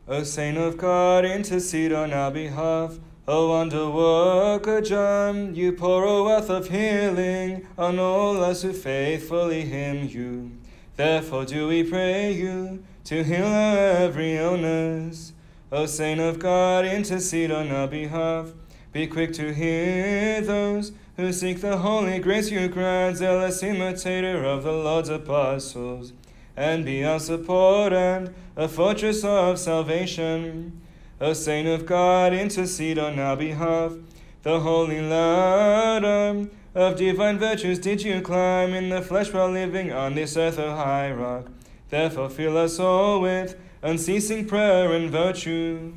O 0.06 0.22
Saint 0.22 0.56
of 0.56 0.78
God, 0.78 1.24
intercede 1.24 1.92
on 1.92 2.12
our 2.12 2.30
behalf. 2.30 2.98
O 3.26 3.50
wonder 3.50 3.90
worker 3.90 4.80
John, 4.80 5.54
you 5.54 5.72
pour 5.72 6.04
a 6.04 6.22
wealth 6.22 6.48
of 6.48 6.68
healing 6.68 7.66
on 7.76 7.98
all 7.98 8.42
us 8.42 8.62
who 8.62 8.72
faithfully 8.72 9.62
hymn 9.62 10.08
you. 10.08 10.52
Therefore 10.96 11.44
do 11.44 11.68
we 11.68 11.82
pray 11.82 12.32
you 12.32 12.84
to 13.08 13.24
heal 13.24 13.46
every 13.46 14.36
illness. 14.36 15.32
O 15.72 15.86
Saint 15.86 16.20
of 16.20 16.38
God, 16.38 16.84
intercede 16.84 17.50
on 17.50 17.70
our 17.70 17.88
behalf. 17.88 18.52
Be 18.92 19.06
quick 19.06 19.32
to 19.32 19.54
hear 19.54 20.42
those 20.42 20.92
who 21.16 21.32
seek 21.32 21.62
the 21.62 21.78
holy 21.78 22.18
grace 22.18 22.50
you 22.50 22.68
grant, 22.68 23.16
zealous 23.16 23.62
imitator 23.62 24.44
of 24.44 24.62
the 24.62 24.72
Lord's 24.72 25.08
apostles, 25.08 26.12
and 26.54 26.84
be 26.84 27.02
our 27.02 27.18
support 27.18 27.94
and 27.94 28.34
a 28.56 28.68
fortress 28.68 29.24
of 29.24 29.58
salvation. 29.58 30.78
O 31.18 31.32
Saint 31.32 31.66
of 31.66 31.86
God, 31.86 32.34
intercede 32.34 32.98
on 32.98 33.18
our 33.18 33.36
behalf. 33.36 33.94
The 34.42 34.60
holy 34.60 35.00
ladder 35.00 36.46
of 36.74 36.96
divine 36.96 37.38
virtues 37.38 37.78
did 37.78 38.02
you 38.02 38.20
climb 38.20 38.74
in 38.74 38.90
the 38.90 39.00
flesh 39.00 39.32
while 39.32 39.50
living 39.50 39.92
on 39.92 40.14
this 40.14 40.36
earth, 40.36 40.58
O 40.58 40.76
hierarch. 40.76 41.46
Therefore 41.90 42.28
fill 42.28 42.56
us 42.56 42.78
all 42.78 43.20
with 43.20 43.56
unceasing 43.82 44.46
prayer 44.46 44.92
and 44.92 45.10
virtue. 45.10 45.94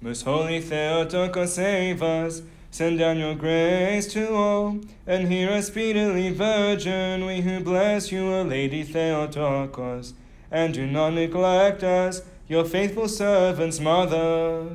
Most 0.00 0.22
holy 0.22 0.60
Theotokos, 0.60 1.54
save 1.54 2.02
us 2.02 2.42
Send 2.70 2.98
down 2.98 3.18
your 3.18 3.34
grace 3.34 4.06
to 4.12 4.34
all, 4.34 4.80
and 5.06 5.28
hear 5.28 5.50
us 5.50 5.68
speedily, 5.68 6.30
Virgin, 6.30 7.24
we 7.24 7.40
who 7.40 7.60
bless 7.60 8.12
you, 8.12 8.30
O 8.32 8.42
Lady 8.42 8.82
Theotokos, 8.82 10.12
and 10.50 10.74
do 10.74 10.86
not 10.86 11.14
neglect 11.14 11.82
us, 11.82 12.22
your 12.46 12.66
faithful 12.66 13.08
servants, 13.08 13.80
Mother. 13.80 14.68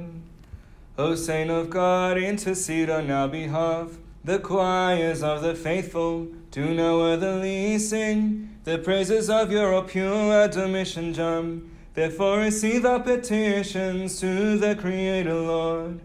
O 0.97 1.15
Saint 1.15 1.51
of 1.51 1.69
God, 1.69 2.17
intercede 2.17 2.89
on 2.89 3.11
our 3.11 3.27
behalf. 3.27 3.91
The 4.23 4.39
choirs 4.39 5.21
of 5.21 5.43
the 5.43 5.53
faithful 5.53 6.27
do 6.49 6.73
now 6.73 6.97
worthily 6.97 7.77
sing 7.77 8.52
the 8.63 8.77
praises 8.77 9.29
of 9.29 9.51
your 9.51 9.83
pure 9.83 10.43
admission, 10.43 11.13
John. 11.13 11.69
Therefore 11.93 12.39
receive 12.39 12.85
our 12.85 13.01
petitions 13.01 14.19
to 14.21 14.57
the 14.57 14.75
Creator, 14.75 15.33
Lord. 15.33 15.99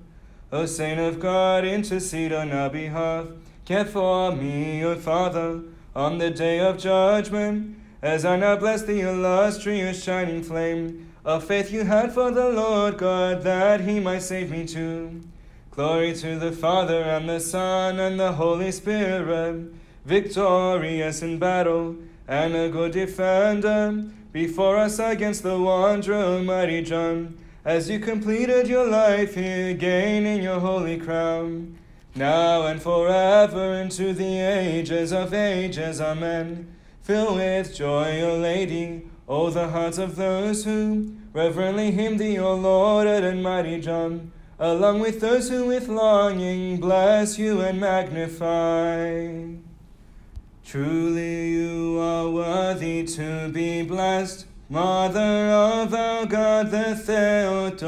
O 0.51 0.67
Saint 0.67 0.99
of 0.99 1.21
God, 1.21 1.65
intercede 1.65 2.33
on 2.33 2.53
our 2.53 2.69
behalf. 2.69 3.27
Care 3.65 3.85
for 3.85 4.33
me, 4.33 4.85
O 4.85 4.97
Father, 4.97 5.61
on 5.95 6.19
the 6.19 6.31
day 6.31 6.59
of 6.59 6.79
judgment, 6.79 7.77
as 8.03 8.25
I 8.25 8.37
now 8.37 8.57
bless 8.57 8.83
the 8.83 9.01
illustrious 9.01 10.03
shining 10.03 10.43
flame 10.43 11.13
of 11.25 11.45
faith 11.45 11.71
you 11.71 11.85
had 11.85 12.13
for 12.13 12.31
the 12.31 12.49
Lord 12.49 12.99
God, 12.99 13.43
that 13.43 13.83
he 13.83 14.01
might 14.01 14.23
save 14.23 14.51
me 14.51 14.67
too. 14.67 15.21
Glory 15.71 16.15
to 16.15 16.39
the 16.39 16.53
Father, 16.53 17.03
and 17.03 17.29
the 17.29 17.41
Son, 17.41 18.01
and 18.01 18.19
the 18.19 18.33
Holy 18.33 18.73
Spirit, 18.73 19.73
victorious 20.05 21.23
in 21.23 21.39
battle, 21.39 21.97
and 22.29 22.55
a 22.55 22.69
good 22.69 22.93
defender, 22.93 24.05
before 24.31 24.77
us 24.77 24.99
against 24.99 25.43
the 25.43 25.59
wanderer, 25.59 26.43
mighty 26.43 26.83
John, 26.83 27.39
as 27.65 27.89
you 27.89 27.99
completed 27.99 28.69
your 28.69 28.87
life 28.87 29.35
here, 29.35 29.73
gaining 29.73 30.43
your 30.43 30.61
holy 30.61 30.99
crown. 30.99 31.79
Now 32.15 32.67
and 32.67 32.83
forever 32.83 33.75
into 33.75 34.13
the 34.13 34.41
ages 34.41 35.13
of 35.13 35.33
ages, 35.33 36.01
amen. 36.01 36.75
Fill 37.01 37.37
with 37.37 37.75
joy, 37.75 38.21
O 38.21 38.37
Lady, 38.37 39.03
all 39.27 39.51
the 39.51 39.69
hearts 39.69 39.97
of 39.97 40.17
those 40.17 40.65
who 40.65 41.15
reverently 41.33 41.91
hymn 41.91 42.19
thee, 42.19 42.39
O 42.39 42.55
Lord 42.55 43.07
and 43.07 43.43
mighty 43.43 43.81
John, 43.81 44.33
along 44.59 45.01
with 45.01 45.21
those 45.21 45.49
who 45.49 45.67
with 45.67 45.89
longing 45.89 46.79
bless 46.79 47.39
you 47.39 47.63
and 47.63 47.81
magnify. 47.81 49.58
Truly 50.71 51.53
you 51.53 51.99
are 51.99 52.29
worthy 52.29 53.03
to 53.03 53.49
be 53.49 53.81
blessed, 53.81 54.45
Mother 54.69 55.49
of 55.49 55.95
our 55.95 56.27
God, 56.27 56.71
the 56.71 56.95
Theotokos, 56.95 57.87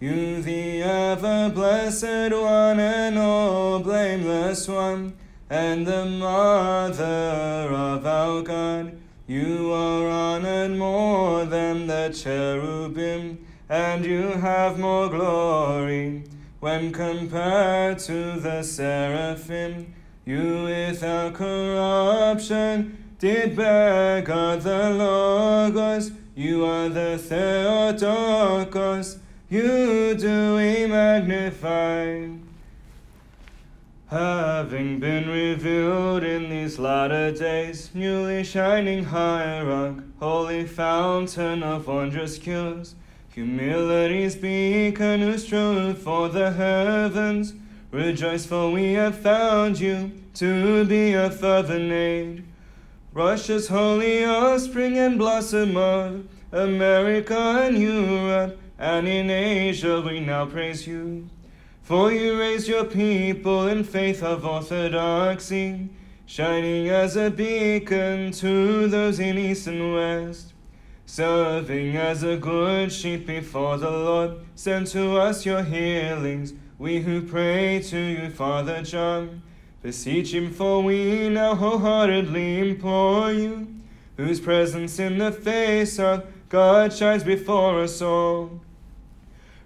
you 0.00 0.40
the 0.40 0.82
ever 0.82 1.50
blessed 1.54 2.32
one 2.32 2.80
and 2.80 3.18
all 3.18 3.80
blameless 3.80 4.68
one, 4.68 5.18
and 5.50 5.86
the 5.86 6.06
Mother 6.06 7.74
of 7.74 8.06
our 8.06 8.40
God. 8.40 8.98
You 9.26 9.70
are 9.70 10.08
honored 10.08 10.78
more 10.78 11.44
than 11.44 11.88
the 11.88 12.08
cherubim, 12.08 13.46
and 13.68 14.02
you 14.02 14.28
have 14.28 14.78
more 14.78 15.10
glory 15.10 16.24
when 16.60 16.90
compared 16.90 17.98
to 17.98 18.40
the 18.40 18.62
seraphim. 18.62 19.92
You 20.28 20.64
without 20.64 21.32
corruption 21.32 22.98
did 23.18 23.56
bear 23.56 24.20
God 24.20 24.60
the 24.60 24.90
Logos. 24.90 26.12
You 26.34 26.66
are 26.66 26.90
the 26.90 27.16
Theotokos. 27.16 29.20
You 29.48 30.14
do 30.14 30.56
we 30.56 30.86
magnify. 30.86 32.28
Having 34.08 35.00
been 35.00 35.30
revealed 35.30 36.22
in 36.22 36.50
these 36.50 36.78
latter 36.78 37.32
days, 37.32 37.88
newly 37.94 38.44
shining 38.44 39.04
hierarch, 39.04 40.02
holy 40.20 40.66
fountain 40.66 41.62
of 41.62 41.86
wondrous 41.86 42.36
cures, 42.36 42.94
humility's 43.30 44.36
beacon 44.36 45.22
whose 45.22 45.46
truth 45.46 45.96
for 45.96 46.28
the 46.28 46.50
heavens, 46.50 47.54
rejoice 47.90 48.46
for 48.46 48.70
we 48.70 48.92
have 48.92 49.18
found 49.18 49.80
you 49.80 50.12
to 50.34 50.84
be 50.84 51.14
a 51.14 51.30
fervent 51.30 51.90
aid. 51.92 52.44
Russia's 53.12 53.68
holy 53.68 54.24
offspring 54.24 54.98
and 54.98 55.18
blossom 55.18 55.76
of 55.76 56.28
America 56.52 57.38
and 57.64 57.78
Europe, 57.78 58.60
and 58.78 59.08
in 59.08 59.30
Asia 59.30 60.00
we 60.00 60.20
now 60.20 60.46
praise 60.46 60.86
you. 60.86 61.28
For 61.82 62.12
you 62.12 62.38
raised 62.38 62.68
your 62.68 62.84
people 62.84 63.66
in 63.66 63.82
faith 63.82 64.22
of 64.22 64.44
orthodoxy, 64.44 65.88
shining 66.26 66.90
as 66.90 67.16
a 67.16 67.30
beacon 67.30 68.30
to 68.32 68.88
those 68.88 69.18
in 69.18 69.38
east 69.38 69.66
and 69.66 69.94
west. 69.94 70.52
Serving 71.06 71.96
as 71.96 72.22
a 72.22 72.36
good 72.36 72.92
sheep 72.92 73.26
before 73.26 73.78
the 73.78 73.90
Lord, 73.90 74.36
send 74.54 74.86
to 74.88 75.16
us 75.16 75.46
your 75.46 75.62
healings, 75.62 76.52
we 76.78 77.00
who 77.00 77.20
pray 77.20 77.80
to 77.80 77.98
you, 77.98 78.30
Father 78.30 78.82
John. 78.82 79.42
Beseech 79.82 80.32
him, 80.32 80.52
for 80.52 80.82
we 80.82 81.28
now 81.28 81.56
wholeheartedly 81.56 82.60
implore 82.60 83.32
you, 83.32 83.66
whose 84.16 84.40
presence 84.40 84.98
in 84.98 85.18
the 85.18 85.32
face 85.32 85.98
of 85.98 86.26
God 86.48 86.92
shines 86.92 87.24
before 87.24 87.82
us 87.82 88.00
all. 88.00 88.60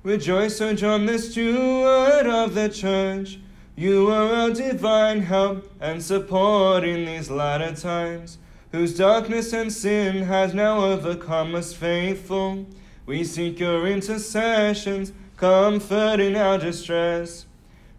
Rejoice, 0.02 0.60
O 0.60 0.74
John, 0.74 1.06
the 1.06 1.18
steward 1.18 2.26
of 2.26 2.54
the 2.54 2.68
church. 2.68 3.38
You 3.76 4.10
are 4.10 4.32
our 4.32 4.50
divine 4.50 5.22
help 5.22 5.70
and 5.80 6.02
support 6.02 6.82
in 6.84 7.04
these 7.04 7.30
latter 7.30 7.74
times, 7.74 8.38
whose 8.70 8.96
darkness 8.96 9.52
and 9.52 9.72
sin 9.72 10.24
has 10.24 10.54
now 10.54 10.84
overcome 10.84 11.54
us 11.54 11.72
faithful. 11.74 12.66
We 13.06 13.24
seek 13.24 13.60
your 13.60 13.86
intercessions, 13.86 15.12
comfort 15.42 16.20
in 16.20 16.36
our 16.36 16.56
distress. 16.56 17.46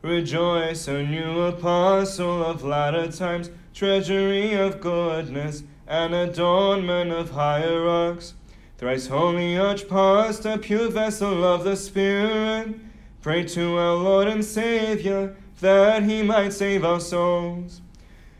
Rejoice, 0.01 0.88
O 0.88 1.06
new 1.06 1.41
apostle 1.41 2.41
of 2.41 2.63
latter 2.63 3.12
times, 3.12 3.49
treasury 3.73 4.53
of 4.53 4.79
goodness 4.79 5.63
and 5.86 6.15
adornment 6.15 7.12
of 7.12 7.32
hierarchs. 7.32 8.36
Thrice 8.77 9.08
holy 9.08 9.56
archpastor, 9.56 10.62
pure 10.62 10.89
vessel 10.89 11.43
of 11.43 11.65
the 11.65 11.75
Spirit, 11.75 12.75
pray 13.21 13.43
to 13.43 13.77
our 13.77 13.95
Lord 13.95 14.29
and 14.29 14.45
Savior 14.45 15.36
that 15.60 16.03
he 16.03 16.23
might 16.23 16.53
save 16.53 16.86
our 16.86 17.01
souls. 17.01 17.82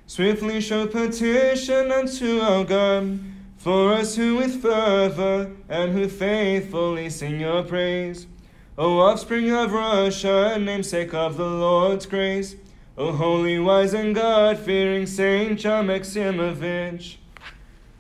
Swiftly 0.08 0.62
show 0.62 0.88
petition 0.88 1.92
unto 1.92 2.40
our 2.40 2.64
God 2.64 3.20
for 3.58 3.92
us 3.96 4.16
who 4.16 4.38
with 4.38 4.62
fervor 4.62 5.52
and 5.68 5.92
who 5.92 6.08
faithfully 6.08 7.10
sing 7.10 7.42
your 7.42 7.64
praise. 7.64 8.28
O 8.76 8.98
offspring 9.02 9.52
of 9.52 9.72
Russia, 9.72 10.58
namesake 10.60 11.14
of 11.14 11.38
the 11.38 11.46
Lord's 11.46 12.08
grace, 12.08 12.56
O 12.98 13.12
holy, 13.12 13.60
wise, 13.60 13.94
and 13.94 14.16
God-fearing 14.16 15.06
Saint 15.06 15.60
John 15.60 15.86
Maximovich, 15.86 17.18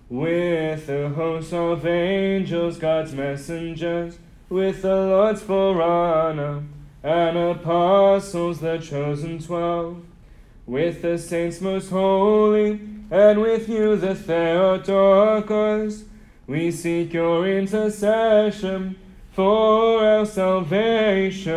with 0.10 0.88
the 0.88 1.10
host 1.10 1.54
of 1.54 1.86
angels, 1.86 2.80
God's 2.80 3.14
messengers, 3.14 4.18
with 4.50 4.82
the 4.82 4.96
Lord's 4.96 5.44
forerunner, 5.44 6.64
and 7.04 7.38
apostles, 7.38 8.60
the 8.60 8.80
chosen 8.80 9.38
twelve, 9.38 10.02
with 10.66 11.04
the 11.04 11.20
saints 11.20 11.62
most 11.62 11.92
holy, 11.92 12.82
and 13.12 13.42
with 13.42 13.70
you, 13.70 13.96
the 13.96 14.16
Theotokos, 14.16 16.06
we 16.48 16.72
seek 16.72 17.14
your 17.14 17.48
intercession 17.48 18.96
for 19.34 20.04
our 20.04 20.26
salvation. 20.26 21.54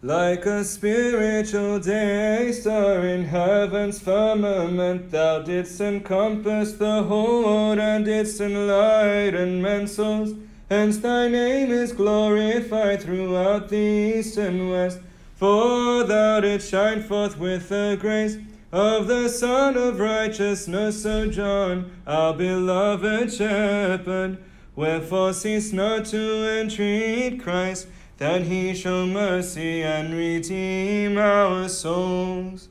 Like 0.00 0.44
a 0.46 0.64
spiritual 0.64 1.78
day 1.80 2.52
star 2.52 3.06
in 3.06 3.24
heaven's 3.24 4.00
firmament, 4.00 5.10
thou 5.10 5.40
didst 5.40 5.80
encompass 5.80 6.72
the 6.72 7.02
whole 7.04 7.42
world 7.42 7.78
and 7.78 8.04
didst 8.04 8.40
enlighten 8.40 9.62
men's 9.62 9.94
souls. 9.94 10.34
Hence 10.70 10.98
thy 10.98 11.28
name 11.28 11.70
is 11.70 11.92
glorified 11.92 13.02
throughout 13.02 13.68
the 13.68 13.76
east 14.16 14.36
and 14.36 14.70
west. 14.70 14.98
For 15.36 16.04
thou 16.04 16.40
didst 16.40 16.70
shine 16.70 17.02
forth 17.02 17.38
with 17.38 17.68
the 17.68 17.96
grace 18.00 18.36
of 18.74 19.06
the 19.06 19.28
Son 19.28 19.76
of 19.76 20.00
Righteousness, 20.00 21.06
O 21.06 21.30
John, 21.30 21.92
our 22.08 22.34
beloved 22.34 23.32
shepherd. 23.32 24.38
Wherefore 24.74 25.32
cease 25.32 25.72
not 25.72 26.06
to 26.06 26.60
entreat 26.60 27.40
Christ, 27.40 27.86
that 28.16 28.42
he 28.42 28.74
show 28.74 29.06
mercy 29.06 29.84
and 29.84 30.12
redeem 30.12 31.16
our 31.16 31.68
souls. 31.68 32.68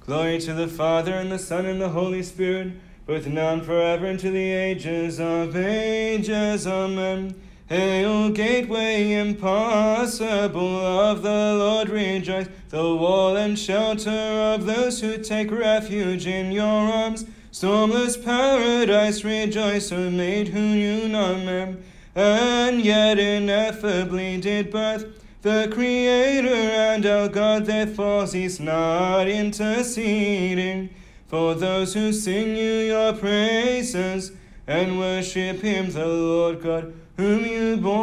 Glory 0.00 0.40
to 0.40 0.54
the 0.54 0.66
Father, 0.66 1.12
and 1.12 1.30
the 1.30 1.38
Son, 1.38 1.66
and 1.66 1.78
the 1.78 1.90
Holy 1.90 2.22
Spirit, 2.22 2.72
both 3.04 3.26
now 3.26 3.52
and 3.52 3.62
forever, 3.62 4.06
into 4.06 4.30
the 4.30 4.50
ages 4.50 5.20
of 5.20 5.54
ages. 5.54 6.66
Amen. 6.66 7.34
Hail, 7.68 8.30
gateway 8.30 9.14
impossible 9.14 10.78
of 10.78 11.22
the 11.22 11.54
Lord, 11.58 11.88
rejoice, 11.88 12.48
the 12.68 12.94
wall 12.94 13.36
and 13.36 13.58
shelter 13.58 14.10
of 14.10 14.66
those 14.66 15.00
who 15.00 15.16
take 15.16 15.50
refuge 15.50 16.26
in 16.26 16.52
your 16.52 16.64
arms. 16.64 17.24
Stormless 17.50 18.22
paradise, 18.22 19.24
rejoice, 19.24 19.90
O 19.92 20.10
maid 20.10 20.48
who 20.48 20.60
knew 20.60 21.08
no 21.08 21.36
man, 21.36 21.82
and 22.14 22.84
yet 22.84 23.18
ineffably 23.18 24.40
did 24.40 24.70
birth 24.70 25.06
the 25.44 25.68
Creator 25.70 26.48
and 26.48 27.04
our 27.04 27.28
God, 27.28 27.66
therefore 27.66 28.26
cease 28.26 28.58
not 28.58 29.28
interceding. 29.28 30.88
For 31.26 31.54
those 31.54 31.92
who 31.92 32.12
sing 32.12 32.56
you 32.56 32.72
your 32.86 33.12
praises 33.12 34.32
and 34.66 34.98
worship 34.98 35.60
Him, 35.60 35.90
the 35.90 36.06
Lord 36.06 36.62
God 36.62 36.94
whom 37.16 37.44
you 37.44 37.76
bore. 37.76 37.94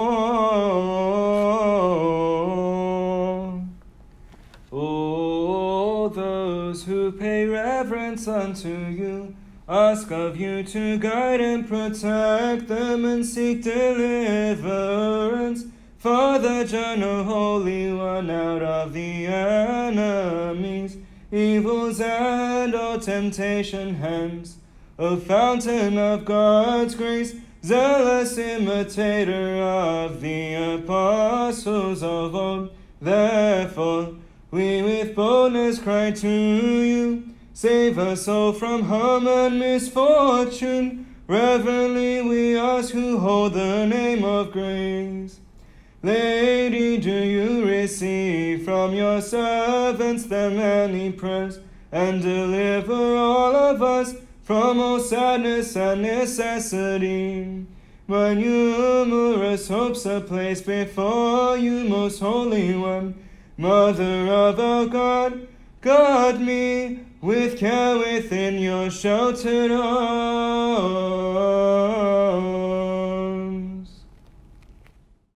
All 4.71 6.09
those 6.09 6.85
who 6.85 7.11
pay 7.11 7.45
reverence 7.45 8.27
unto 8.27 8.69
you 8.69 9.35
ask 9.71 10.11
of 10.11 10.37
you 10.37 10.61
to 10.63 10.97
guide 10.97 11.39
and 11.39 11.65
protect 11.67 12.67
them 12.67 13.05
and 13.05 13.25
seek 13.25 13.63
deliverance. 13.63 15.63
Father 15.97 16.65
John, 16.65 17.01
O 17.03 17.23
Holy 17.23 17.93
One, 17.93 18.29
out 18.29 18.61
of 18.61 18.91
the 18.91 19.27
enemies, 19.27 20.97
evils 21.31 22.01
and 22.01 22.75
all 22.75 22.99
temptation 22.99 23.95
hence. 23.95 24.57
O 25.01 25.17
fountain 25.17 25.97
of 25.97 26.25
God's 26.25 26.93
grace, 26.93 27.33
zealous 27.63 28.37
imitator 28.37 29.59
of 29.59 30.21
the 30.21 30.53
apostles 30.75 32.03
of 32.03 32.35
old, 32.35 32.69
therefore 33.01 34.13
we 34.51 34.83
with 34.83 35.15
boldness 35.15 35.79
cry 35.79 36.11
to 36.11 36.29
you, 36.29 37.23
save 37.51 37.97
us 37.97 38.27
all 38.27 38.53
from 38.53 38.83
harm 38.83 39.25
and 39.27 39.57
misfortune. 39.57 41.15
Reverently 41.25 42.21
we 42.21 42.55
ask 42.55 42.91
who 42.91 43.17
hold 43.17 43.53
the 43.53 43.87
name 43.87 44.23
of 44.23 44.51
grace. 44.51 45.39
Lady, 46.03 46.99
do 46.99 47.11
you 47.11 47.65
receive 47.65 48.65
from 48.65 48.93
your 48.93 49.19
servants 49.19 50.25
their 50.25 50.51
many 50.51 51.11
prayers, 51.11 51.59
and 51.91 52.21
deliver 52.21 53.15
all 53.15 53.55
of 53.55 53.81
us 53.81 54.13
from 54.51 54.81
all 54.81 54.99
sadness 54.99 55.77
and 55.77 56.01
necessity? 56.01 57.65
When 58.05 58.41
numerous 58.41 59.69
hopes 59.69 60.05
are 60.05 60.19
placed 60.19 60.65
before 60.65 61.57
you, 61.57 61.85
most 61.85 62.19
holy 62.19 62.75
one, 62.75 63.15
Mother 63.55 64.27
of 64.27 64.59
our 64.59 64.87
God, 64.87 65.47
guard 65.79 66.41
me 66.41 66.99
with 67.21 67.59
care 67.59 67.97
within 67.97 68.55
your 68.55 68.91
sheltered 68.91 69.71
arms. 69.71 70.51